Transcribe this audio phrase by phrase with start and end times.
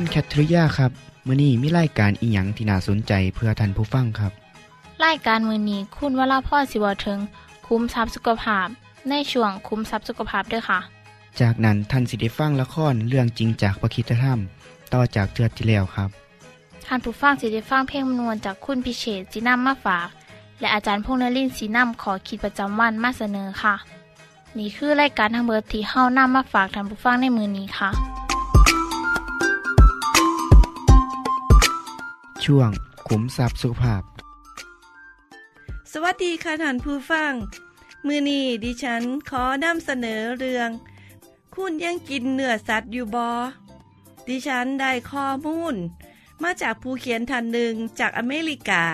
[0.00, 0.92] คุณแคทริยาครับ
[1.26, 4.32] มื้อนี้มีรายการอีหยังที่น่าสนใจเพื่อท่านผู้ฟังครับ
[5.04, 7.18] รายการมือนี้คุณวราพรสิเวาถึง
[7.66, 8.66] คุ้มทรัพย์สุขภาพ
[9.08, 10.80] ในช่วงคุ้มทรัพย์สุขภาพด้วยค่ะ
[11.40, 14.38] จากนั้นท่านสิได้ฟังละครเรื่องจริงจากประคีตธรรม
[14.94, 16.10] ต่อจากเทือที่แล้วครับ
[16.86, 20.08] ท่านผู้ฟังสิได้ฟังเพลงมนวนจากคุณพิเชษสีนำมาฝาก
[20.60, 23.74] และอาจารย์พงษ์นรินทร์สีนำขอขีดประจำวันมาเสนอค่ะ
[24.58, 27.90] นี่คือรายการทั้งเบิดที่เฮานำมาฝากท่านผู้ฟังในมือนี้ค่ะ
[32.48, 32.70] ช่วง
[33.08, 34.02] ขุมทรัพย์สุขภาพ
[35.92, 37.32] สวัสดีค่ะท่านผู้ฟัง
[38.06, 40.70] มือนี้ดิฉันขอนำเสนอเรื่อง
[41.54, 43.30] คุณยังกินเนื้อสัตว์อยู่บอ
[44.28, 45.74] ดิฉันได้ข้อมูล
[46.42, 48.84] มาจากผู้เขียนท่านหนึ่งจากอเมริกา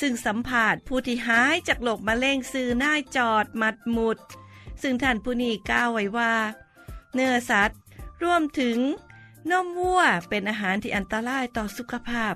[0.00, 4.18] ซึ่งสัมภาษณ์ผู้ที่หายจากโรคมะเร็งซื้อหน้าจอดมัดหมุด
[4.82, 6.34] ซึ่งท่านผู้นี้กล่าวไว้ว่า
[7.14, 7.78] เนื้อสัตว์
[8.22, 8.78] รวมถึง
[9.50, 12.34] นมวัวเป็นอาหารที่อันตรายต่อสุขภาพ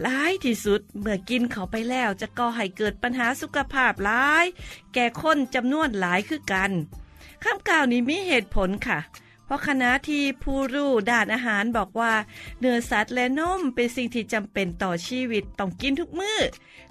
[0.00, 4.46] หลายที่สุดเมื่อกินเขาไปแล้วจะก่อให้เกิดปัญหาสุขภาพหลาย
[4.94, 6.72] แก่คนจำนวนหลายคือกัน
[7.44, 8.98] คำกล่าวนี้มีเหตุผลค่ะ
[9.44, 12.12] เพราะคณะที่ผู้รู้ด้านอาหารบอกว่า
[12.60, 16.38] เนื้อสัตว์และนมเป็นสิ่งที่จำเป็นต่อชีวิตต้องกินทุกมือ้อ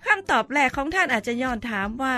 [0.06, 2.14] คำตอบแรกของท่านอาจจะย้อนถามว่า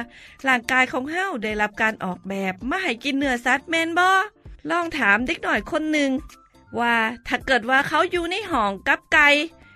[0.47, 4.09] ร่างกายของเฮาได้รับการออกแบบมาให้กินเนื้อสัตว์แมนบ่
[4.71, 6.11] ลองถามเด็กหน่อยคนหนึ่ง
[6.79, 6.95] ว่า
[7.27, 9.27] ถ้าเกิดว่าเขาอยู่ในห้องกับไก่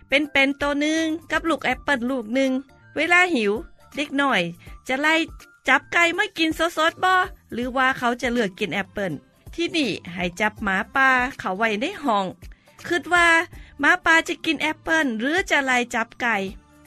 [0.10, 2.52] เป็นเป็นตัวหนึ่งกับลูกแอปเปิลลูกหนึ่ง
[2.96, 3.54] เวลาหิว
[3.96, 4.42] เด็กหน่อย
[4.88, 5.16] จะไล่
[5.68, 7.14] จับไก่มากินสดๆบ่
[7.54, 9.12] หรือว่าเขาจะเลือกกินแอปเปิล
[9.56, 11.10] ที่นี่ให้จับหมาป่า
[11.40, 12.26] เขาไว้ในห้อง
[12.88, 13.28] คิดว่า
[13.80, 16.36] หมาป่าจะกินแอปเปิลหรือจะไล่จับไก่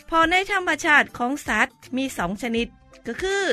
[0.08, 2.66] พอในธรรมชาติของสัตว์มีสองชนิด
[3.06, 3.46] ก็คือ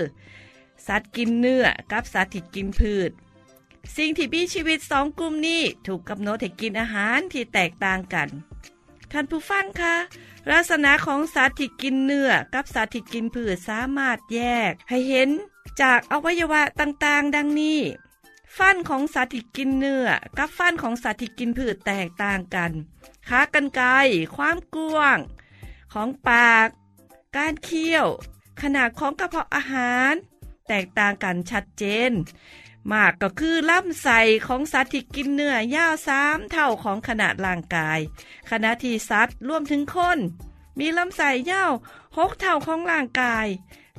[0.88, 3.12] สัตว์กินเนื้อกับสัตว์ที่กินพืช
[3.96, 8.30] สิ่งที่มีชีวิตสองกลุ่มนี้ถูกกำหนดให้กินอาหารที่แตกต่างกัน
[9.12, 9.96] ท่านผู้ฟังคะ
[10.52, 15.30] ลักษณะของสัตว์ที่กินเนื้อกับสัตว์ที่กินพืชสามารถแยก ให้เห็น
[15.82, 17.80] จากอวัยวะต่างๆ ดังนี้
[18.58, 20.08] ฟันของสัตว์ที่กินเนื้อ
[20.38, 22.72] กับฟันของสัตว์ที่กินพืชแตกต่างกัน
[23.30, 23.88] ขากรรไกร
[24.36, 25.20] ความกว้าง
[25.94, 26.68] ของปาก
[27.38, 28.08] การเคี้ยว
[28.62, 30.14] ขนาดของกระเพาะอาหาร
[30.68, 32.12] แตกต่างกันชัดเจน
[32.94, 34.10] มากก็คือลำใส
[34.48, 38.00] ของสัตว์ที่กินเนื้อยาว3เท่าของขนาดร่างกาย
[38.50, 40.18] ขณะที่สัตว์รวมถึงคน
[40.80, 41.72] มีลำไส้ยาว
[42.06, 43.48] 6เท่าของร่างกาย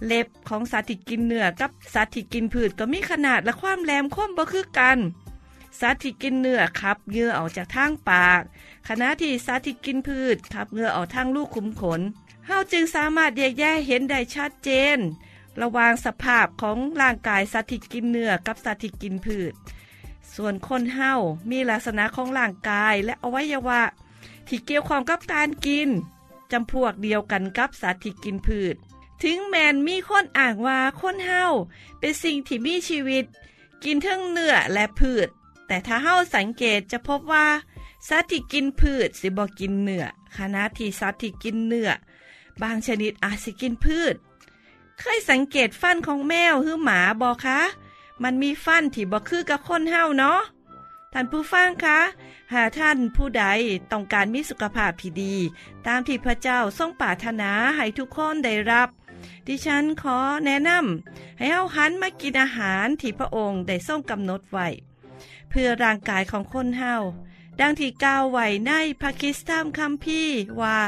[0.06, 4.98] เล็บของสัตว์ที่กินเนื้อกับสัตว์ที่กินพืชก็มีขนาดและความแหลมคมบ่คือกัน
[5.80, 8.42] สัตว์ที่กินเนื้อขับเหงื่อออกจากทางปาก
[8.88, 12.00] ขณะที่สัตว์ที่กินพืชขับเหงื่อออกทางลูกขุมขน
[12.46, 14.98] เฮาจึงสามารถแยกแยะเห็นได้ชัดเจน
[15.62, 19.52] ระหว่างสภาพของร่างกายสัตว์ที่กินเนื้อกับสัตว์ที่กินพืช
[20.34, 21.12] ส่วนคนเฮา
[21.50, 23.82] มีลักษณะของร่างกายและอวัยวะ
[24.48, 25.88] ที่เกี่ยวข้องกับการกิน
[26.52, 28.74] จำพวกเดียวกันกับสัตว์ที่กินพืช
[29.22, 31.44] ถึงแมนมีคนอ่างว่าคนเฮา
[31.98, 33.24] เป็นสิ่งที่มีชีวิต
[33.84, 35.28] กินทั้งเนื้อและพืช
[35.66, 37.46] แต่ถ้าเฮาสังเกตจะพบว่า
[38.08, 40.04] สัตว์ที่กินพืชสิบ่กินเนื้อ
[40.36, 41.90] ขณะที่สัตว์ที่กินเนื้อ
[42.62, 44.14] บางชนิดอาจสิกินพืช
[45.00, 47.60] เคยสังเกตฟันของแมวหรือหมาบอคะ
[48.22, 50.40] มันมีฟันที่บ่คือกับคนเฮาเนาะ
[51.12, 52.00] ท่านผู้ฟังคะ
[52.52, 53.44] หาท่านผู้ใด
[53.92, 55.34] ต้องการมีสุขภาพที่ดี
[55.86, 58.88] ตามที่พระเจ้าทรงปรารถนาให้ทุกคนได้รับ
[59.46, 64.68] ดิฉันขอแนะนำให้เฮาหันมากินอาหารที่พระองค์ได้ทรงกำหนดไว้
[65.50, 66.96] เพื่อร่างกายของคนเฮา
[67.60, 70.78] ดังที่กล่าวไว้ในพระคิสตธรรมคัมภีร์ว่า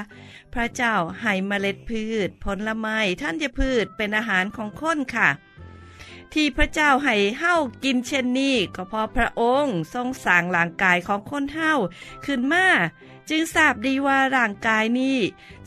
[0.55, 5.29] พระเจ้าให้เมล็ดพืช ผลไม้ท่านจะพืชเป็นอาหารของคนค่ะ
[6.35, 7.55] ที่พระเจ้าให้เฮา
[7.85, 11.73] กินเช่นนี้ก็เพราะพระองค์ทรงสร้างร่างกายของคนเฮา
[12.25, 12.67] ขึ้นมา
[13.31, 15.19] จึงทราบดีว่าร่างกายนี้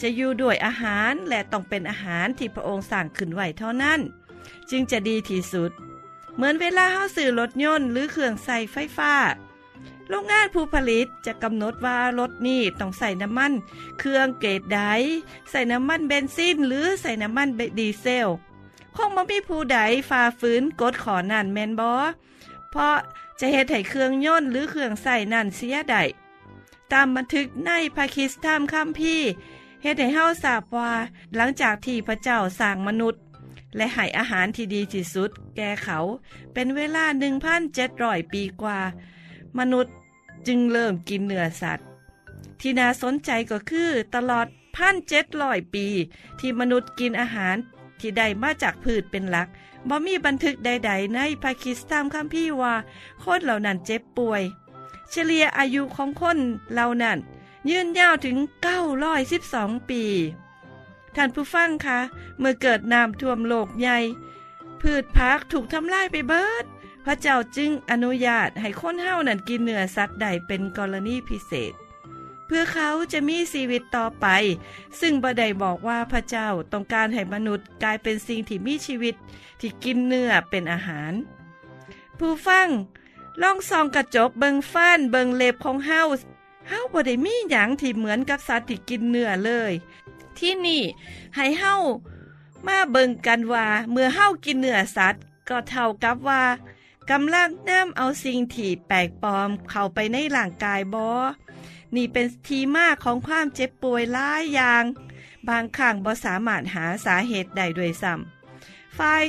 [0.02, 4.00] จะอยู่ด้วยอาหารและต้องเป็นอาหารที่พระองค์สั่งขึ้นไว้เท่านั้น
[4.70, 5.72] จึงจะดีที่สุด
[6.36, 9.14] เหมือนเวลาเฮาซื้อรถยนต์หรือเครื่องใส่ไฟฟ้า
[10.10, 13.54] โรงงานผู้ผลิตจะกำหนดว่ารถนี้ต้องใส่น้ำมัน
[14.00, 14.82] เครื่องเกรดใด
[15.50, 18.28] ใส่น้ำมันเบนซินหรือใส่น้ำมันดีเซล
[18.96, 19.80] คงบ่มีผู้ใด
[20.10, 21.90] ฝ่าฝืนกฎขอนั่นแมนบ่
[22.72, 22.96] เพราะ
[23.40, 26.04] จะเฮ็ดให้เครื่องยนต์หรือเครื่องใส่นั่นเสียได้
[26.92, 29.30] ตามบันทึกในพระคิสตธรรมคัมภีร์
[29.84, 30.92] เฮ็ดให้เฮาทราบว่า
[31.36, 33.22] หลังจากที่พระเจ้าสร้างมนุษย์
[33.76, 36.00] และให้อาหารที่ดีที่สุด แก่เขา
[36.54, 37.06] เป็นเวลา
[37.68, 38.80] 1,700 ปีกว่า
[39.60, 39.94] มนุษย์
[40.48, 41.88] จึงเริ่มกินเนื้อสัตว์
[42.62, 44.48] ที่น่าสนใจก็คือตลอด
[45.06, 45.86] 1,700ปี
[46.40, 47.56] ที่มนุษย์กินอาหาร
[48.00, 49.48] ที่ได้มาจากพืชเป็นหลัก
[49.90, 52.76] บ่มีบันทึกใด ๆ ในพระคริสตธรรมคัมภีร์ว่า
[53.24, 54.44] คนเหล่านั้นเจ็บป่วย
[55.10, 56.38] เฉลี่ยอายุของคน
[56.74, 57.18] เหล่านั้น
[57.70, 58.38] ยืนยาวถึง
[59.14, 60.04] 912 ปี
[61.16, 62.00] ท่านผู้ฟังคะ
[62.40, 63.98] เมื่อเกิดน้ำท่วมโลกใหญ่
[64.82, 66.66] พืชพักถูกทำลายไปเบิด
[67.06, 71.74] พระเจ้าจึงอนุญาตให้คนเฮานั้นกินเนื้อสัตว์ใดเป็นกรณีพิเศษ
[72.46, 74.28] เพื่อเขาจะมีชีวิตต่อไป
[75.00, 79.16] ซึ่งบไดบอกว่าพระเจ้าต้องการให้มนุษย์กลายเป็นสิ่งที่มีชีวิต
[79.60, 81.14] ที่กินเนื้อเป็นอาหาร
[82.20, 82.68] ผู้ฟัง
[83.42, 86.02] ลองส่องกระจกเบิงฟ้านเบิงเล็บของเฮา
[86.70, 89.74] เฮาบ่ได้มีหยังที่เหมือนกับสัตว์ที่กินเนื้อเลย
[90.38, 90.82] ที่นี่
[91.36, 91.76] ให้เฮา
[92.68, 96.44] มาเบิงกันว่า เมื่อเฮากินเนื้อสัตว์ ก็เท่ากับว่า
[97.12, 101.10] กำลังนำเอาสิ่งที่แปลกปลอมเข้าไปในร่างกายบอ
[101.96, 104.84] นี่เป็นทีมาของความเจ็บป่วยหลายอย่าง
[105.50, 109.24] บางครั้งบ่สามารถหาสาเหตุใดด้วยซ้ำฝ่าย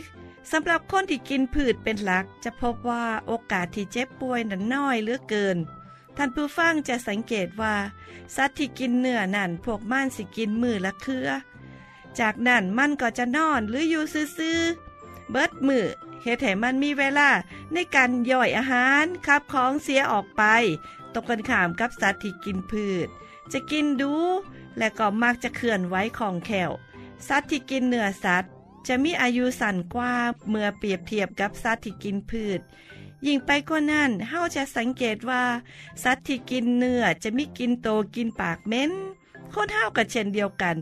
[0.51, 5.57] สำหรับคนที่กินพืชเป็นหลัก จะพบว่าโอกาสที่เจ็บป่วยนั้นน้อยเหลือเกิน
[6.17, 7.75] ท่านผู้ฟังจะสังเกตว่า
[8.37, 11.29] สัตว์ที่กินเนื้อนั่นพวกมันสิกินมือละเครือ
[12.21, 14.61] จากนั้นมันก็จะนอนหรืออยู่ซื่อ
[15.31, 15.87] เบิดมือ
[16.25, 17.31] เฮ็ดให้มันมีเวลา
[17.73, 20.43] ในการย่อยอาหารขับของเสียออกไป
[21.15, 23.09] ตกกันข้ามกับสัตว์ที่กินพืช
[23.53, 24.15] จะกินดู
[24.79, 26.71] และก็มักจะเคลื่อนไหวของแขว
[27.29, 28.51] สัตว์ที่กินเนื้อสัตว์
[28.89, 30.15] จะมีอายุสั้นกว่า
[30.49, 32.61] เมื่อเปรียบเทียบกับสัตว์ที่กินพืช
[33.27, 35.45] ยิ่งไปกว่านั้นเฮาจะสังเกตว่า
[36.03, 38.93] สัตว์ที่กินเนื้อจะมีกินโตกินปากเหม็น
[39.53, 40.77] คนเฮาก็เช่นเดียวกัน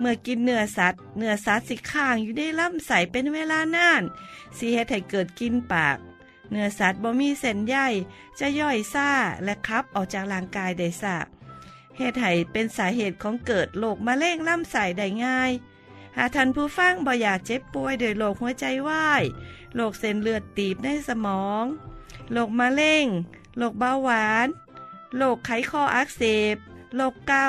[0.00, 4.02] เมื่อกินเนื้อสัตว์ เนื้อสัตว์สิค้างอยู่ในลำไส้เป็นเวลานาน
[4.56, 5.96] สิเฮ็ดให้เกิดกินปาก
[6.50, 7.76] เนื้อสัตว์บ่มีเส้นใย
[8.38, 9.10] จะย่อยซ่า
[9.44, 11.16] และคับออกจากร่างกายได้ซ่า
[11.96, 15.52] เหตุให้เป็นสาเหตุของเกิดโรคมะเร็งลำไส้ได้ง่าย
[16.16, 19.22] หากท่านผู้ฟังบ่อยากเจ็บป่วยโดยโรคหัวใจวาย
[19.74, 21.64] โรคเส้นเลือดตีบในสมอง
[22.32, 23.06] โรคมะเร็ง
[23.58, 24.48] โรคเบาหวาน
[25.16, 26.22] โรคไขข้ออักเส
[26.54, 26.56] บ
[26.96, 27.48] โรคเก้า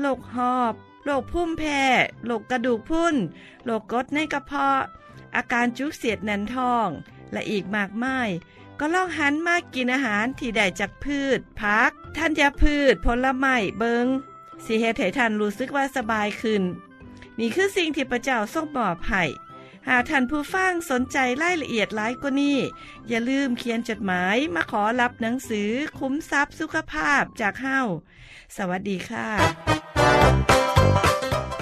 [0.00, 0.74] โรคหอบ
[1.04, 1.82] โรคพุ่มแพ้
[2.26, 3.16] โรคกระดูกพรุน
[3.64, 4.80] โรคกรดในกระเพาะ
[5.36, 6.88] อาการจุกเสียดแน่นท้อง
[7.32, 8.28] และอีกมากมาย
[8.78, 14.06] ก็ลองหันมากินอาหารที่ได้จากพืชผักธัญพืชผลไม้เบิง
[14.64, 16.62] สิเฮ็ดให้ท่านรู้สึกว่าสบายขึ้น
[17.38, 19.24] นี่คือสิ่งที่พระเจ้าทรงมอบให้
[19.88, 22.58] หากท่านผู้ฟังสนใจรายละเอียดหลายกว่านี้
[23.08, 27.80] อย่าลืมเขียนจดหมายมาขอรับหนังสือคุ้มทรัพย์สุขภาพจากเฮา
[28.56, 30.57] สวัสดีค่ะ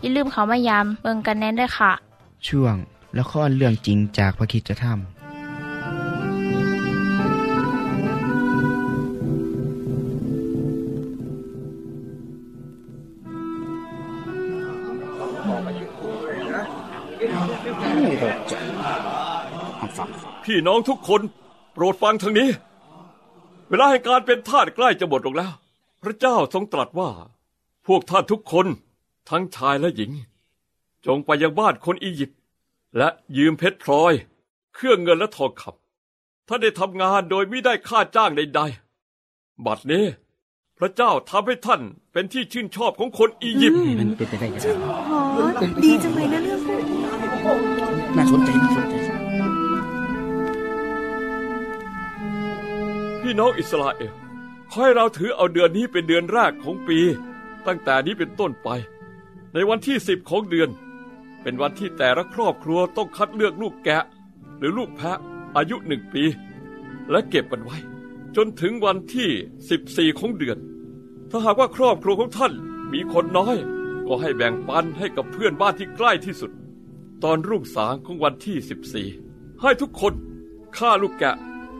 [0.00, 1.92] อย่าลืมเขามายามเบิงกันแน่นด้วยค่ะ
[2.48, 2.76] ช่วง
[3.18, 4.98] ละครเรื่องจริงจากพระคริสตธรรม
[20.44, 21.20] พี่น้องทุกคน
[21.72, 22.48] โปรดฟังทางนี้
[23.68, 25.52] เวลาแห่งการเป็นทาสใกล้จะหมดลงแล้ว
[26.02, 27.10] พระเจ้าทรงตรัสว่า
[27.86, 28.66] พวกท่านทุกคน
[29.30, 30.12] ทั้งชายและหญิง
[31.06, 32.38] จงไปยังบ้านคนอียิปต์
[32.98, 34.12] และยืมเพชรพลอย
[34.74, 40.04] เครื่องเงินและทองคำท่านได้ทำงานโดยไม่ได้ค่าจ้างใดๆ บัดนี้
[40.78, 41.80] พระเจ้าทำให้ท่าน
[42.12, 45.20] เป็นที่ชื่นชอบของคนอียิปต์มันเป็นไปได้ยังไงอ๋อ
[45.84, 47.00] ดีจังเลยนะเรื่องพวกนี้
[48.16, 49.10] น่าสนใจน่าสนใจ
[53.22, 54.12] พี่น้องอิสราเอล
[54.70, 56.98] ขอให้เราถือเอาเดือนนี้เป็นเดือนแรกของปี
[57.66, 58.68] ตั้งแต่นี้เป็นต้นไป
[59.54, 60.70] ในวันที่สิบของเดือน
[61.42, 64.04] เป็นวันที่แต่ละครอบครัวต้องคัดเลือกลูกแกะ
[64.58, 65.18] หรือลูกแพะ
[65.56, 66.24] อายุหนึ่งปี
[67.10, 67.76] และเก็บมันไว้
[68.36, 69.30] จนถึงวันที่
[69.70, 70.58] สิบสี่ของเดือน
[71.30, 72.52] ถ้าหากว่าครอบครัวของท่าน
[72.92, 73.56] มีคนน้อย
[74.06, 76.52] ก็ให้แบ่งปันให้กับเพื่อนบ้านที่ใกล้ที่สุด
[77.22, 79.08] ตอนรุ่งสางของวันที่สิบสี่
[79.60, 80.14] ให้ทุกคน
[80.76, 81.34] ฆ่าลูกแกะ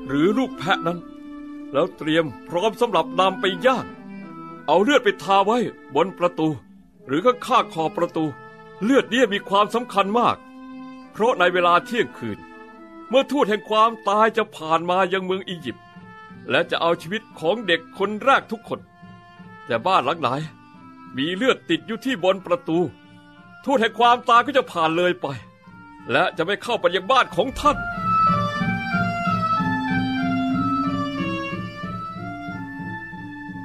[0.07, 0.99] หรือลูกแพะนั้น
[1.73, 3.87] แล้วเตรียมพร้อมสำหรับนำไปย่าง
[4.67, 5.59] เอาเลือดไปทาไว้
[5.95, 6.49] บนประตู
[7.11, 8.25] หรือก็ข้างขอประตู
[8.83, 10.37] เลือดนี้มีความสำคัญมาก
[11.13, 12.39] เพราะในเวลาเที่ยงคืน
[13.09, 15.85] เมื่อทูตแห่งความตายจะผ่านมายังเมืองอียิปต์
[16.51, 18.81] และจะเอาชีวิตของเด็กคนแรกทุกคน
[19.67, 20.29] แต่บ้านหลังไหน
[21.17, 22.79] มีเลือดติดอยู่ที่บนประตู
[23.65, 25.27] ทูตแห่งความตายก็จะผ่านเลยไป
[26.13, 27.77] และจะไม่เข้าไปยังบ้านของท่าน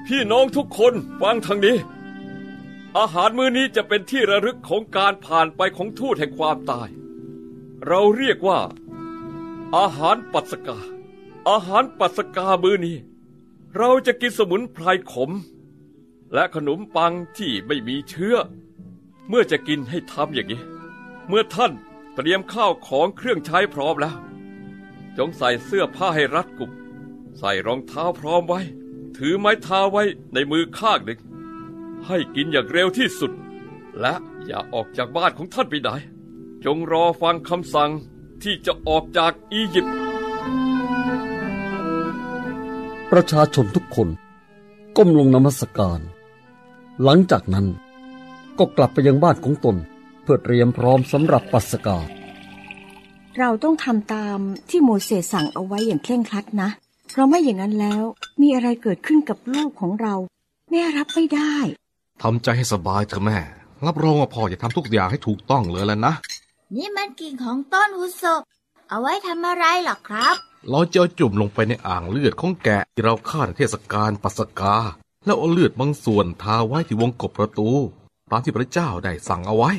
[0.05, 1.77] พี่น้องทุกคนฟังทางนี้
[2.97, 6.89] อาหารมื้อนี้จะเป็นที่ระลึกของการผ่านไปของทูตแห่งความตาย
[7.87, 8.59] เราเรียกว่า
[9.77, 10.79] อาหารปัสกา
[11.49, 12.97] อาหารปัสกามื้อนี้
[13.77, 15.31] เราจะกินสมุนไพรขม
[16.33, 18.35] และขนมปังที่ไม่มีเชื้อ
[19.29, 20.61] เมื่อจะกินให้ทำอย่างนี้
[21.27, 21.71] เมื่อท่าน
[22.15, 24.15] เตรียมข้าวของเครื่องใช้พร้อมแล้ว
[25.17, 26.71] จงใส่เสื้อผ้าให้รัดกุม
[27.39, 28.61] ใส่รองเท้าพร้อมไว้
[29.17, 31.19] ถือไม้เท้าไว้ในมือข้างหนึ่ง
[32.07, 33.31] ให้กินอย่างเร็วที่สุด
[34.01, 34.13] และ
[34.45, 35.89] อย่าออกจากบ้านของท่านไปไหน
[36.65, 37.91] จงรอฟังคำสั่ง
[38.43, 39.95] ที่จะออกจากอียิปต์
[43.11, 44.09] ประชาชนทุกคน
[44.97, 45.99] ก้มลงนมัสการ
[47.03, 47.67] หลังจากนั้น
[48.57, 49.75] ก็กลับไปยังบ้านของตน
[50.23, 51.97] เพื่อเตรียมพร้อมสำหรับปัสกา
[53.39, 56.69] เราต้องทำตามที่โมเสสสั่งเอาไว้อย่างเคร่งครัดนะ
[57.11, 58.03] เพราะไม่อย่างนั้นแล้ว
[58.41, 60.15] มีอะไรเกิดขึ้นกับลูกของเรา
[60.71, 61.55] แม่รับไม่ได้
[62.21, 63.39] ทำใจให้สบายเถอะแม่
[63.85, 66.13] รับรองว่าพ่อจะทำทุกอย่างให้ถูกต้องเลยแล้วนะ
[66.75, 68.41] นี่มันกิ่งของต้นอุศบ
[68.89, 70.35] เอาไว้ทำอะไรหรอครับ
[70.69, 74.75] เราจะเอาจุ่มลงไปในอ่างเลือดของแกะที่เราฆ่าในเทศกาลปัสกา
[75.25, 77.69] แล้วเอาเลือดบางส่วนทาไว้ที่วงกบประตู
[78.31, 79.71] ตามที่พระเจ้าได้สั่งเอาไว้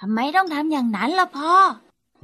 [0.00, 1.54] ทำไมต้องทำอย่างนั้นล่ะพ่อ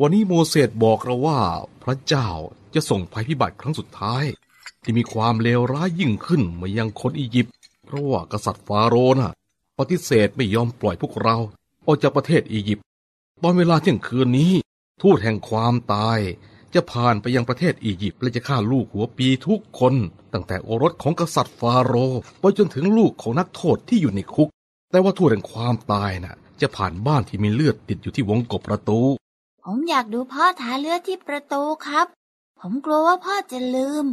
[0.00, 1.40] วันนี้โมเสสบอกเราว่า
[1.82, 2.28] พระเจ้า
[2.74, 4.24] จะส่งภัยพิบัติครั้งสุดท้าย
[4.82, 7.54] ที่มีความเลวร้ายยิ่งขึ้นมายังคนอียิปต์
[7.86, 9.32] เพราะว่ากษัตริย์ฟาโรห์น่ะ
[9.78, 11.36] ปฏิเสธไม่ยอมปล่อยพวกเรา
[11.86, 12.84] ออกจากประเทศอียิปต์
[13.42, 14.52] ตอนเวลาเที่ยงคืนนี้
[15.02, 16.18] ทูตแห่งความตาย
[16.74, 19.94] จะผ่านไปยังประเทศอียิปต์และจะฆ่าลูกหัวปีทุกคน
[20.32, 24.48] ตั้งแต่โอรสของกษัตริย์ฟาโรห์ไปจนถึงลูกของนักโทษที่อยู่ในคุก
[24.90, 29.00] แต่ว่าทูตแห่งความตายน่ะ จะผ่านบ้านที่มีเลือดติดอยู่ที่วงกบประตู
[29.64, 32.06] ผมอยากดูพ่อทาเลือดที่ประตูครับ
[32.60, 34.06] ผมกลัวว่าพ่อจะลืม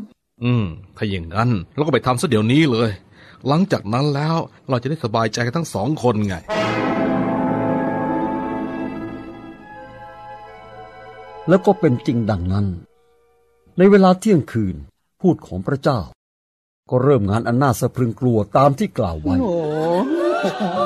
[0.43, 0.65] อืม
[0.97, 2.89] ถ้าอย่างนั้นเราก็ไปทำซะเดี๋ยวนี้เลย
[3.47, 4.37] หลังจากนั้นแล้ว
[4.69, 6.35] เราจะได้สบายใจกันทั้งสองคนไง
[11.49, 12.65] แล้วก็เป็นจริงดังนั้น
[13.77, 14.75] ในเวลาเที่ยงคืน
[15.21, 15.99] พูดของพระเจ้า
[16.89, 19.35] ก็เริ่มงานอันน่าสะพรึงกลัวตามที่กล่าวไว้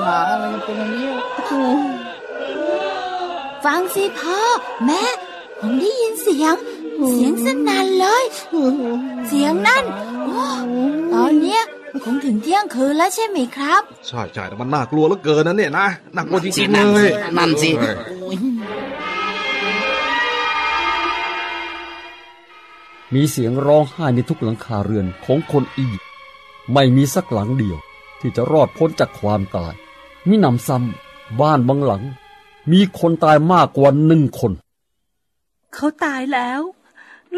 [0.04, 1.10] หมาอะไรมันเป็นอย่างนี้
[3.66, 4.40] ฟังสิพ่อ
[4.86, 5.04] แม่
[5.60, 6.56] ผมได้ยินเสียง
[7.08, 8.24] เสียงสนั่นเลย
[9.28, 9.84] เสียงนั่น
[10.26, 10.44] โอ้
[11.14, 11.64] ตอนเนี้ย
[12.04, 18.38] คงถึงเที่ยงคืนแล้วใช่ไหมครับ ใช่ใช่แต่มันน่ากลัวเหลือเกินนะเนี่ยนะน่ากลัวจริงๆนั่เลนสิยนั่นสิเออโอ้ย
[23.14, 26.10] มีเสียงร้องไห้ในทุกหลังคาเรือนของคนอียิปต์
[26.74, 27.78] ไม่มีสักหลังเดียว
[28.20, 29.74] ที่จะรอดพ้นจากความตาย
[30.28, 32.04] มิหนำซ้ำบ้านบางหลัง
[32.72, 34.52] มีคนตายมากกว่าหนึ่งคน
[35.74, 36.62] เขาตายแล้ว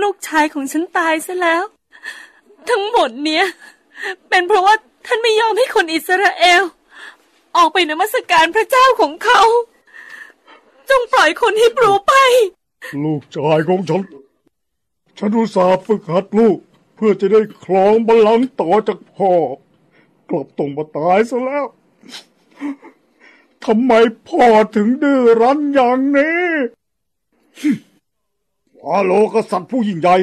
[0.01, 1.63] ลูกชายของฉันตายซะแล้ว
[2.69, 3.45] ทั้งหมดเนี้ย
[4.29, 6.63] เป็นเพราะว่าท่านไม่ยอมให้คนอิสราเอล
[7.57, 9.41] ออกไปนมัสการพระเจ้าของเขา
[10.89, 12.13] จงปล่อยคนฮิบรูไป
[13.03, 14.01] ลูกชายของฉัน
[15.17, 16.57] ฉันอุตส่าห์ฝึกหัดลูก
[16.95, 19.31] เพื่อจะได้ครองบัลลังก์ต่อจากพ่อ
[20.29, 21.65] กลับต้องมาตายซะแล้ว
[23.65, 23.93] ทำไม
[24.27, 26.45] พ่อถึงดื้อรั้นอย่างนี้
[28.79, 30.15] ฟาโลกษัตริย์ผู้ยิ่งใหญ่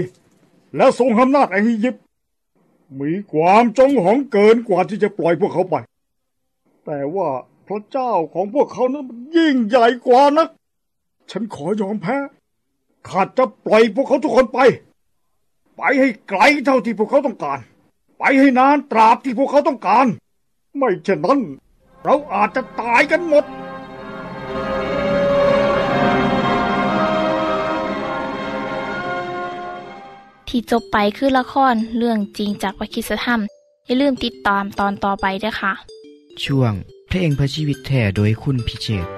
[0.77, 2.05] และทรงอำนาจแห่งอียิปต์
[3.01, 5.77] มีความจงหองเกินกว่าที่จะปล่อยพวกเขาไป
[6.85, 7.29] แต่ว่า
[7.67, 10.49] พระเจ้าของพวกเขานั้นมันยิ่งใหญ่กว่านัก
[11.31, 12.17] ฉันขอยอมแพ้
[13.09, 14.59] ข้าจะปล่อยพวกเขาทุกคนไป
[15.77, 17.59] ไปให้ไกลเท่าที่พวกเขาต้องการ
[18.19, 20.07] ไปให้นานตราบที่พวกเขาต้องการ
[20.79, 21.41] ไม่เช่นนั้น
[22.05, 23.45] เราอาจจะตายกันหมด
[30.49, 33.41] ที่จบไปคือละครเรื่องจริงจากวิคิสธรรม
[33.87, 35.73] อย่าลืมติดตามตอนต่อไปด้วยค่ะ
[36.45, 36.73] ช่วง
[37.09, 39.18] เพลงเพื่อชีวิตแท่โดยคุณพิเชษ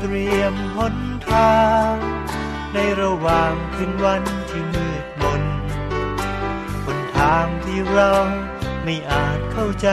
[0.00, 0.96] เตรียมหน
[1.30, 1.94] ทาง
[2.74, 5.42] ในระหว่างคืนวันที่มืดมน
[6.84, 8.12] บนทางที่เรา
[8.84, 9.88] ไม่อาจเข้าใจ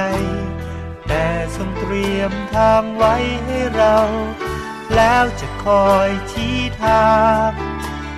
[1.08, 3.98] แต่ทรงเตรียมทางไว้ให้เรา
[4.96, 7.14] แล้วจะคอยชี้ทา
[7.48, 7.52] ง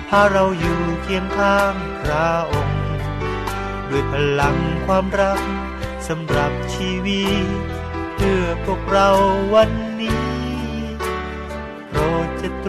[0.08, 2.86] พาเราอยู่เคียงข้างพระองค์
[3.88, 5.40] ด้วยพลังความรัก
[6.08, 7.46] สำหรับชีวิต
[8.14, 9.08] เพื่อพวกเรา
[9.54, 9.87] วันน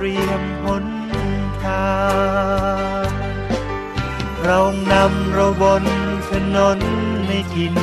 [0.04, 0.88] ตรียมหน
[1.64, 1.94] ทา
[3.08, 3.10] ง
[4.44, 4.60] เรา
[4.92, 5.86] นำเราบน
[6.30, 6.80] ถนน
[7.28, 7.74] ในทิน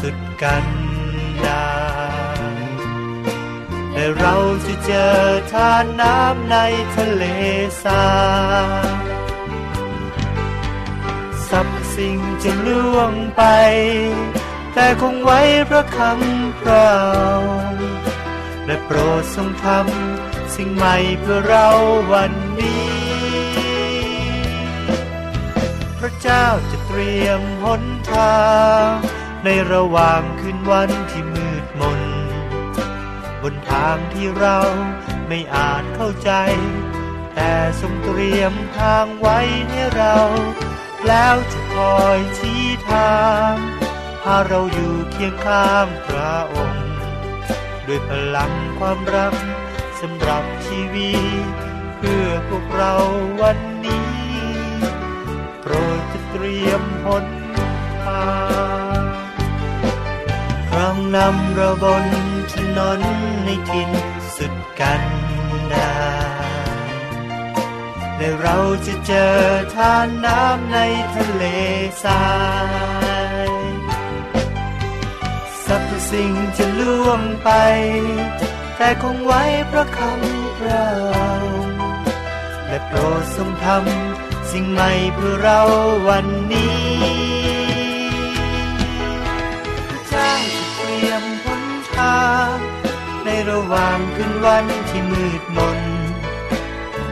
[0.00, 0.66] สุดกัน
[1.44, 1.68] ดา
[2.52, 2.54] ร
[3.92, 4.36] และเรา
[4.66, 5.16] จะเจอ
[5.52, 6.56] ทานน้ำใน
[6.96, 7.24] ทะเล
[7.82, 8.06] ทรา
[11.50, 13.42] สรรสิ่งจะล่วงไป
[14.74, 16.94] แต่คงไว้พระคำเรา
[18.66, 21.68] และโปรดทรงทำ สิ่งใหม่เพื่อเรา
[22.12, 22.86] วันนี้
[25.98, 28.40] พระเจ้าจะเตรียมหนทา
[28.84, 28.86] ง
[29.44, 32.00] ในระหว่างคืนวันที่มืดมน
[33.42, 34.58] บนทางที่เรา
[35.28, 36.30] ไม่อาจเข้าใจ
[37.34, 39.38] แต่ทรงเตรียมทางไว้
[39.70, 40.16] ให้เรา
[41.06, 43.52] แล้วจะคอยชี้ทาง
[44.22, 46.86] พาเราอยู่เคียงข้างพระองค์
[47.86, 49.34] ด้วยพลังความรัก
[50.00, 51.12] สำหรับชีวิ
[51.44, 51.54] ต
[51.98, 52.94] เพื่อพวกเรา
[53.42, 54.16] วันนี้
[55.60, 57.26] โปรดจะเตรียมหน
[58.04, 58.28] ทา
[58.98, 59.02] ง
[60.70, 62.06] เรานำเราบน
[62.52, 63.00] ถนน
[63.44, 63.90] ในทิน
[64.36, 65.02] สุดกัน
[65.72, 65.94] ดา
[66.76, 66.76] ร
[68.16, 68.56] และเรา
[68.86, 69.36] จะเจอ
[69.74, 70.78] ทานน้ำใน
[71.14, 71.44] ทะเล
[72.04, 72.26] ทรา
[73.48, 73.50] ย
[75.64, 77.50] สรรพสิ่งจะล่วงไป
[78.76, 80.88] แต่คงไว้พระคำเรา
[82.66, 85.60] และโปรดทรงทำสิ่งใหม่เพื่อเรา
[86.08, 86.76] วันนี้
[89.88, 92.54] พระเจ้าจะเตรียมหนทาง
[93.24, 95.78] ในระหว่างคืนวันที่มืดมน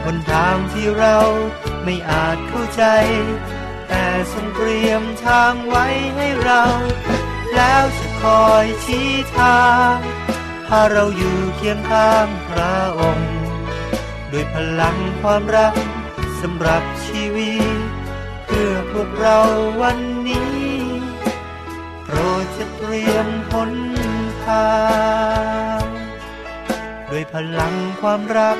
[0.03, 1.17] บนทางที่เรา
[1.83, 2.83] ไม่อาจเข้าใจ
[3.87, 6.63] แต่ทรงเตรียมทางไว้ให้เรา
[7.55, 9.97] แล้วจะคอยชี้ทาง
[10.67, 13.33] พาเราอยู่เคียงข้างพระองค์
[14.31, 15.75] ด้วยพลังความรัก
[16.41, 17.79] สำหรับชีวิต
[18.45, 19.39] เพื่อพวกเรา
[19.81, 20.55] วันนี้
[22.03, 23.73] โปรดจะเตรียมหน
[24.45, 24.71] ทา
[25.79, 25.81] ง
[27.09, 28.59] ด้วยพลังความรัก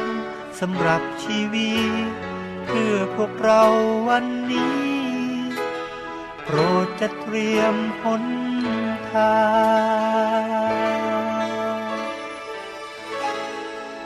[0.60, 1.72] สำหรับชีวิ
[2.06, 2.12] ต
[2.66, 3.64] เพื่อพวกเรา
[4.10, 4.80] วันนี้
[6.44, 8.24] โปรดจะเตรียมหน
[9.12, 9.36] ทา
[10.94, 10.95] ง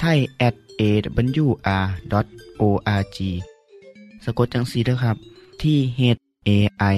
[0.00, 0.82] ไทย at a
[1.46, 1.48] w
[1.82, 2.24] r
[2.60, 2.62] o
[3.00, 3.18] r g
[4.24, 5.16] สะกดจังสีนะครับ
[5.62, 6.00] ที่ h
[6.48, 6.50] a
[6.94, 6.96] i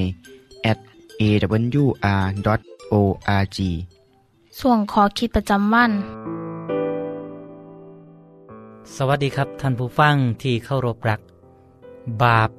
[0.71, 0.79] at
[1.21, 1.55] a w
[2.57, 2.61] r
[2.93, 2.95] o
[3.43, 3.59] r g
[4.61, 5.93] ส่วนขอคิดประจำวัน
[8.95, 11.21] สวัสดีครับท่านผู้ฟังที่เข้ารบรัก
[12.23, 12.51] บาป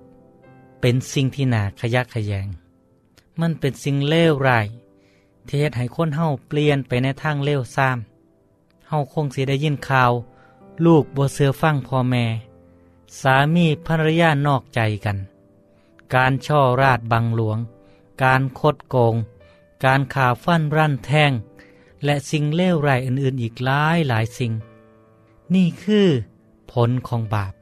[0.82, 2.47] เป็นสิ่งที่น่าขยักขยง
[3.41, 4.67] มันเป็นสิ่งเลวร้าย
[5.47, 10.12] ที่เฮ็ดให้คนเฮาเปลี่ยนไปในทางเลวซ้ำเฮาคงสิได้ยินข่าว
[10.86, 12.25] ลูกบ่เสือฟังพ่อแม่
[13.21, 15.17] สามีภรรยานอกใจกัน
[16.15, 17.57] การช่อราดบังหลวง
[18.23, 19.15] การคดโกง
[19.86, 21.31] การข่าฟันรั่นแทง
[22.05, 24.51] และสิ่งเลวร้ายอื่นๆอีกหลายหลายสิ่ง
[25.53, 26.07] นี่คือ
[26.71, 27.53] ผลของบาป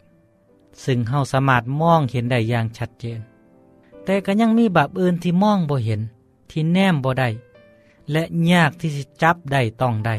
[0.84, 3.19] ซึ่งเฮาสามารถมองเห็นได้อย่างชัดเจน
[4.04, 6.02] แต่ก็ยังมีบาปอื่นที่มองบ่เห็น
[6.50, 7.30] ที่แนมบ่ได้
[8.12, 10.15] และยากที่จะจับได้ต้องได้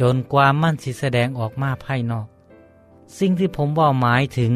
[0.00, 2.26] จนกว่ามันสิแสดงออกมาภายนอก
[3.18, 4.52] สิ่งที่ผมว่าหมายถึง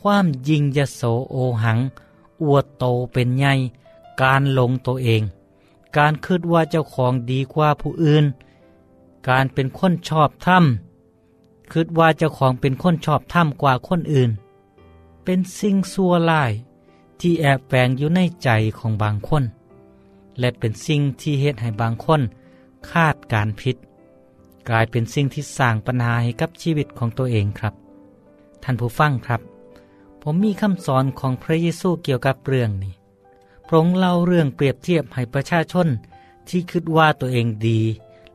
[0.00, 1.78] ความยิงยโสโอหัง
[2.42, 3.52] อวดโตเป็นใหญ่
[4.22, 5.22] การลงตัวเอง
[5.96, 8.24] การคิดว่าเจ้าของดีกว่าผู้อื่น
[9.28, 10.64] การเป็นคนชอบธรรม
[11.72, 14.30] คิดว่าเจ้าของเป็นคนชอบธรรมกว่าคนอื่น
[15.24, 16.52] เป็นสิ่งซัวลาย
[17.20, 18.48] ที่แอบแฝงอยู่ในใจ
[18.78, 19.44] ของบางคน
[20.38, 22.20] และเป็นสิ่งที่เฮ็ดให้บางคน
[22.90, 23.76] คาดการผิด
[24.68, 27.74] กลายเป็นสิ่งที่สร้างปัญหาให้กับชีวิตของตัวเองครับ
[28.62, 29.40] ท่านผู้ฟังครับ
[30.22, 32.94] ผมมีคำสอนของพระเยซูเกี่ยวกับเรื่องนี้
[33.66, 35.88] พระองค์เล่าเรื่องเปรียบเทียบให้ประชาชน
[36.48, 37.80] ที่คิดว่าตัวเองดี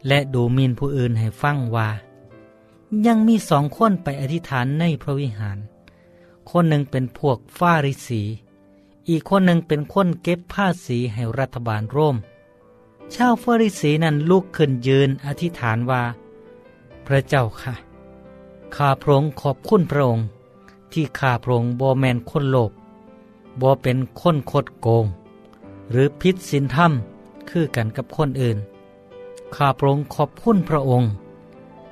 [0.07, 1.89] และดูหมินผู้อื่นให้ฟังว่า
[3.05, 5.57] ยังมีสองคนไปอธิษฐานในพระวิหาร
[6.49, 8.21] คนหนึ่งเป็นพวกฟาริสี
[9.09, 12.15] อีกคนหนึ่งเป็นคนเก็บภาษีให้รัฐบาลโรม
[13.15, 16.03] ชาวฟาริสีนั้นลุกขึ้นยืนอธิษฐานว่า
[17.07, 17.73] พระเจ้าค่ะ
[18.75, 20.25] ข้าพระองค์ขอบคุณพระองค์
[20.91, 22.71] ที่ข้าพระองค์บ่แมนคนโลภ
[23.61, 25.05] บ่เป็นคนคดโกง
[25.91, 26.91] หรือพิษสินธรรม
[27.49, 28.57] คือกันกับคนอื่น
[29.55, 31.09] ข้าพระองค์ขอบคุณพระองค์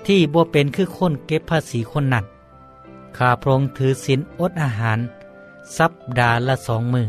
[0.05, 2.25] ที่บ่เป็นคือคนเก็บภาษีคนหนั้น
[3.17, 4.99] ข้าพระองค์ถือศีลอดอาหาร
[5.77, 7.07] สัปดาห์ละสองมือ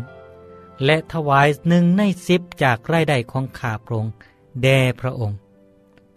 [0.85, 4.13] และถวายหนึ่งในสิบจากรายได้ของข้าพระองค์
[4.63, 5.37] แด่พระองค์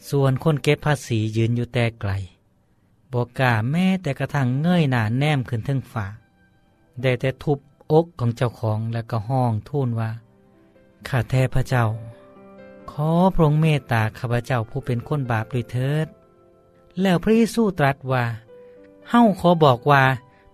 [0.10, 2.12] ส่วนคนเก็บภาษียืนอยู่แต่ไกล
[3.12, 6.06] บอกกล้าแม้แต่กระทั่งเงยหน้าแนมขึ้นทึงฝ่า
[7.02, 7.60] ได้แต่ทุบ
[7.94, 10.12] อกของเจ้าของและก็ห้องทูลว่า
[11.08, 11.86] ข้าแท้พระเจ้า
[12.92, 16.08] ขอพระองค์เมตตาข้าพเจ้าผู้เป็นคนบาปด้วยเถิด
[17.02, 18.26] แล้วพระเยซูตรัสว่า
[19.10, 20.04] เฮ้าขอบอกว่า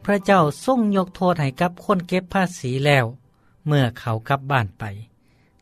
[0.05, 3.05] พระเจ้าทรงยกโทษให้กับคนเก็บภาษีแล้ว
[3.67, 4.83] เมื่อเขากลับบ้านไป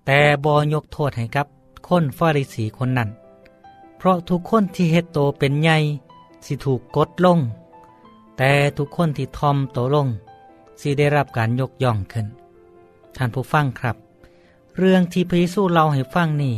[0.05, 1.47] แต่บอยกโทษให้กับ
[1.87, 3.09] คนฟาริสีคนนั้น
[3.99, 5.77] เพราะทุกคนที่เฮ็ดโตเป็นใหญ่
[6.45, 7.39] สิถูกกดลง
[8.37, 10.07] แต่ทุกคนที่ทอมโตลง
[10.79, 12.27] สิได้รับการยกย่องขึ้น
[13.15, 13.95] ท่านผู้ฟังครับ
[14.77, 16.55] เรื่องที่พระเยซูเล่าให้ฟังนี่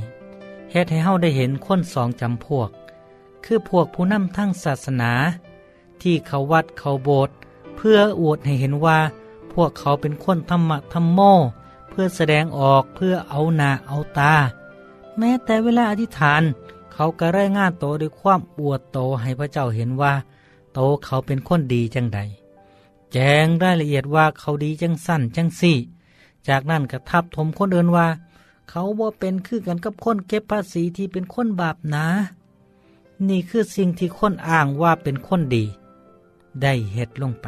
[0.71, 2.69] เฮ็ดให้เฮาได้เห็นคนสองจำพวก
[3.43, 5.11] คือพวกผู้นำทั้งศาสนา
[6.01, 7.35] ที่เขาวัดเขาโบสถ์
[7.75, 8.99] เพื่ออวดให้เห็นว่า
[9.53, 11.19] พวกเขาเป็นคนธรรมะธรรมโม
[11.89, 14.33] เพื่อแสดงออกเพื่อเอาหน้าเอาตา
[15.17, 16.41] แม้แต่เวลาอธิษฐาน
[17.01, 20.13] เขาก็รายงานโตด้วยความอวดโตให้พระเจ้าเห็นว่า
[20.73, 22.19] โตเขาเป็นคนดีจังใด
[23.11, 25.77] แจ้งรายละเอียดว่าเขาดีจังสั้นจังสี่
[26.47, 28.07] จากนั้นก็ทับถมคนอื่นว่า
[28.69, 32.05] เขาบ่าเป็นคือกันกับคนเก็บภาษีที่เป็นคนบาปนะ
[33.27, 35.65] นี่คือสิ่งที่คนอ้างว่าเป็นคนดี
[36.61, 37.47] ได้เฮ็ดลงไป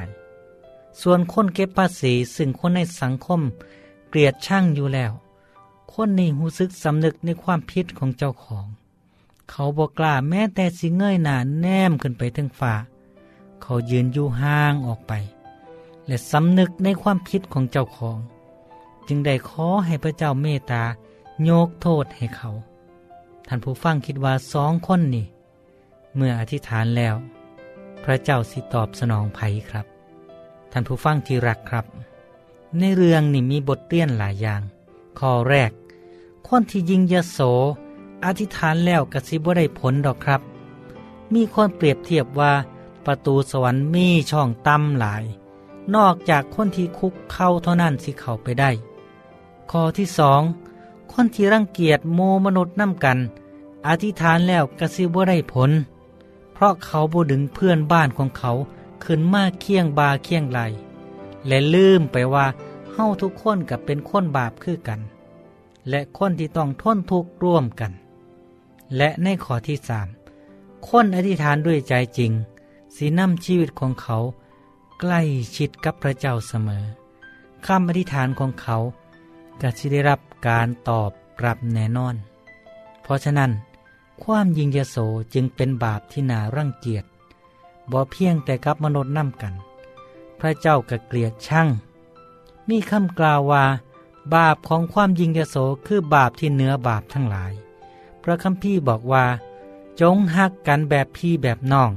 [1.02, 3.42] ส่วนคนเก็บภาษีซึ่งคนในสังคม
[4.10, 5.12] เกลียดช่างอยู่แล้ว
[5.94, 8.68] คนนี้หูซึกสำนึกในความผิดของเจ้าของ
[9.50, 12.74] เขาบอกกล้าแม้แต่สิเงยหน้าแนมขึ้นไปถึงฝ่า
[13.62, 15.14] เขายืนอยู่ห่างออกไป
[16.08, 18.20] และสำนึกในความผิดของเจ้าของ
[19.08, 20.84] จึงได้ขอให้พระเจ้าเมตตา
[21.44, 22.50] โยกโทษให้เขา
[23.48, 25.26] ท่านผู้ฟังคิดว่าสองคนนี่
[26.16, 27.16] เมื่ออธิษฐานแล้ว
[28.04, 29.86] พระเจ้าสิตอบสนองไผครับ
[30.72, 31.86] ท่านผู้ฟังที่รักครับ
[32.80, 34.62] ในเรื่องนี่มีบทเรียนหลายอย่าง
[35.20, 35.72] ข้อแรก
[36.48, 37.40] คนที่ยิงยโส
[38.26, 40.42] อธิษฐานแล้วกสิบว่าได้ผลดอกครับ
[41.34, 42.54] มีคนเปรียบเทียบว่า
[43.06, 45.24] ประตูสวรรค์มีช่องต่ำหลาย
[45.96, 48.72] นอกจากคนที่คุกเข้าเท่านั้นสิเข้าไปได้
[49.72, 50.42] ข้อที่สอง
[51.12, 53.18] คนที่รังเกียจโมมนุษย์น้ำกัน
[53.88, 55.72] อธิษฐานแล้วกสิบว่าได้ผล
[56.54, 58.52] เพราะเขาบูดึงเพื่อนบ้านของเขา
[59.04, 60.60] ขึ้นมาเคียงบาเคียงไหล
[61.48, 62.46] และลืมไปว่า
[62.92, 65.00] เฮาทุกคนกับเป็นคนบาปคือกัน
[65.90, 67.92] และคนที่ต้องทนทุกข์ร่วมกัน
[68.98, 70.08] และในข้อที่สาม
[70.88, 72.32] คนอธิษฐานด้วยใจจริง
[72.96, 74.18] สีน้ำชีวิตของเขา
[75.00, 75.22] ใกล้
[75.56, 76.84] ชิดกับพระเจ้าเสมอ
[77.66, 78.78] คำอธิษฐานของเขา
[79.62, 81.12] จะได้รับการตอบ
[81.46, 82.16] รับแน่นอน
[83.02, 83.52] เพราะฉะนั้น
[84.24, 84.98] ความยิงยโส
[85.34, 87.06] จึงเป็นบาปที่น่ารังเกียจ
[87.92, 89.54] บ่เพียงแต่กับมนุษย์น้ำกัน
[90.40, 91.68] พระเจ้าก็เกลียดช่าง
[92.70, 93.64] มีคำกล่าวว่า
[94.34, 97.54] บาปของความยิงยโสคือบาปที่เหนือบาปทั้งหลาย
[98.24, 99.26] พระคัมภีร์บอกว่า
[100.02, 101.92] จงหักกันแบบพี่แบบน้อง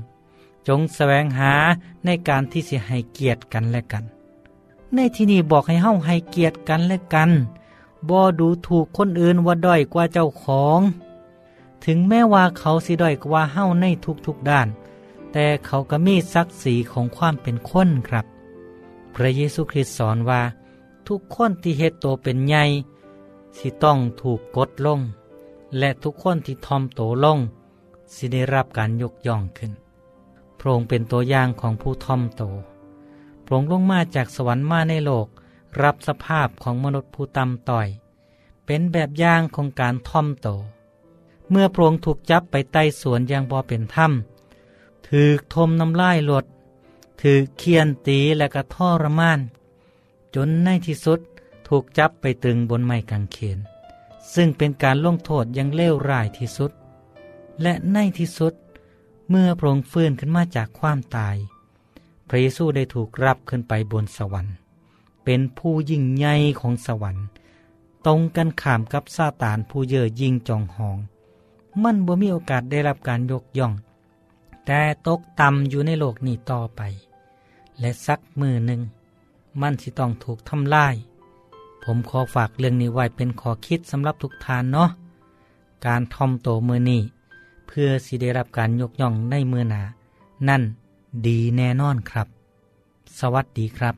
[0.69, 1.53] จงแสวงหา
[2.05, 4.05] ในการที่จะให้เกียรติกันและกัน
[4.95, 7.31] ในที่นี้บอกให้เฮาให้เกียรติกันและกัน
[8.09, 10.81] บ่ดูถูกคนอื่นว่าด้อยกว่าเจ้าของ
[11.85, 13.85] ถึงแม้ว่าเขาสิด้อยกว่าเฮาใน
[14.27, 14.69] ทุกๆด้าน
[15.33, 18.27] แต่เขาก็มีศักดิ์ศรีของความเป็นคนครับ
[19.15, 20.43] พระเยซูคริสต์สอนว่า
[21.09, 22.65] ทุกคนที่เฮ็ดโตเป็นใหญ่
[23.59, 25.01] สิต้องถูกกดลง
[25.79, 27.39] และทุกคนที่ทอมโตลง
[28.15, 29.73] สิได้รับการยกย่องขึ้น
[30.59, 32.43] พระองค์เป็นตัวอย่างของผู้ทอมโต
[33.45, 35.27] พระองค์ลงมาจากสวรรค์มาในโลก
[35.83, 37.89] รับสภาพของมนุษย์ผู้ต่ำต้อย
[38.67, 40.49] เป็นแบบอย่างของการทอมโต
[41.51, 46.45] เมื่อพระองค์ถูกจับไปไต่สวนอย่างบ่เป็นถ้ำถือทมน้ำลายหลด
[47.21, 49.41] ถือเคียนตีและกระท่อรมาน
[50.35, 51.21] จนในที่สุด
[51.69, 53.59] ถูกจับไปตึงบนไม้กางเขน
[54.35, 56.73] ซึ่งเป็นการลงโทษยังเลวร้ายที่สุด
[57.63, 58.55] และในที่สุด
[59.29, 61.37] เมื่อพระองค์ฟื้นขึ้นมาจากความตาย
[62.29, 64.55] พระเยซูได้ถูกรับขึ้นไปบนสวรรค์
[65.25, 67.27] เป็นผู้ยิ่งใหญ่ของสวรรค์
[68.07, 70.99] ตรงกันข้ามกับซาตานผู้เย่อยิ่งจองหอง
[71.83, 73.73] มันบ่มีโอกาสได้รับการยกย่อง
[74.67, 76.81] แต่ตกต่ำอยู่ในโลกนี้ต่อไป
[77.81, 78.81] และสักมือหนึ่ง
[79.61, 80.95] มันสิต้องถูกทำลาย
[81.89, 84.89] ผมขอฝากเรื่องนี้ไว้เป็นขอคิดสำหรับทุกทานเนาะ
[85.87, 87.01] การทอมโตมือนี้
[87.67, 89.83] เพื่อสิได้รับการยกย่องในมือหนา
[90.49, 90.63] นั่น
[91.27, 92.27] ดีแน่นอนครับ
[93.19, 93.95] สวัสดีครับ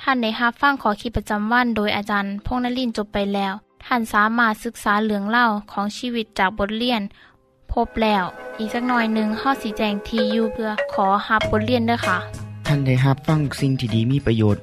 [0.00, 3.52] ท่านในฮับฟั่งขอขีประจำวันโดยอาจารย์พงนลินจบไปแล้ว
[3.84, 7.02] ท่านสามารถศึกษาเหลืองเล่าของชีวิตจากบทเรียน
[7.72, 8.24] พบแล้ว
[8.58, 12.18] อีกสักหน่อยหนึ่งข้อสีแจงทียูเพื่อขอฮับบทเรียนด้วยค่ะ
[12.66, 14.62] ท่านได้รับฟังสิ่งที่ดีมีประโยชน์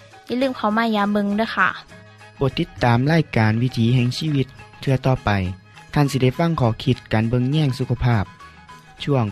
[0.31, 1.69] อย่าลืมเขามายาเบิงด้วยค่ะ
[2.35, 4.47] โปรดติดตามรายการวิถีแห่งชีวิต
[4.79, 5.29] เทือต่อไป
[5.93, 8.23] ท่านสิได้ฟังขอคิดการเบิงแย่งสุขภาพ
[9.03, 9.25] ช่วง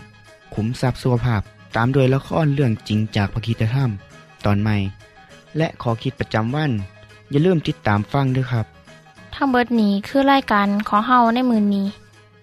[0.54, 1.42] ขุมทรัพย์สุขภาพ
[1.76, 3.90] ตามโดยละครเรื่องจริงจากพระคีตธรรม
[4.44, 4.76] ตอนใหม่
[5.56, 6.72] และขอคิดประจำวัน
[7.30, 8.66] อย่าลืมติดตามฟังด้วยครับ
[9.34, 11.86] ทั้งเบิดนี้คือรายการของเฮาในมือนนี้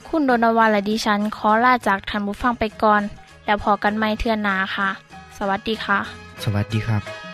[0.07, 3.01] คุณโดนวาและดิฉันขอลาจากทันบุฟังไปก่อน
[3.45, 4.89] แล้วพอกันไม่เทื่อนนาค่ะ
[5.37, 5.99] สวัสดีค่ะ
[6.43, 7.26] สวัสดีครับ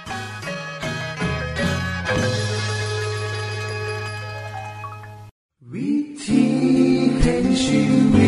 [7.72, 8.23] you.